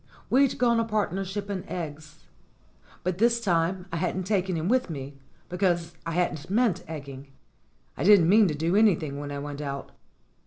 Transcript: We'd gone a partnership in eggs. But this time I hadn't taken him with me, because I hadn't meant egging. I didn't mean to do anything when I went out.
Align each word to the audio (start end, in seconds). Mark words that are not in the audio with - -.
We'd 0.31 0.57
gone 0.57 0.79
a 0.79 0.83
partnership 0.83 1.47
in 1.47 1.63
eggs. 1.69 2.23
But 3.03 3.19
this 3.19 3.39
time 3.39 3.85
I 3.91 3.97
hadn't 3.97 4.23
taken 4.23 4.55
him 4.57 4.67
with 4.67 4.89
me, 4.89 5.19
because 5.47 5.93
I 6.07 6.13
hadn't 6.13 6.49
meant 6.49 6.83
egging. 6.87 7.27
I 7.95 8.03
didn't 8.03 8.27
mean 8.27 8.47
to 8.47 8.55
do 8.55 8.75
anything 8.75 9.19
when 9.19 9.31
I 9.31 9.37
went 9.37 9.61
out. 9.61 9.91